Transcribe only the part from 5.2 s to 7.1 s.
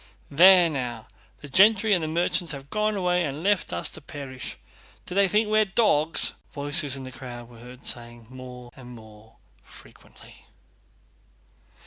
think we're dogs?" voices in